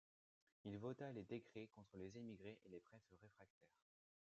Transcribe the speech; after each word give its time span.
Il 0.65 0.79
vota 0.79 1.11
les 1.11 1.25
décrets 1.25 1.69
contre 1.75 1.95
les 1.97 2.17
émigrés 2.17 2.57
et 2.65 2.69
les 2.69 2.79
prêtres 2.79 3.13
réfractaires. 3.21 3.77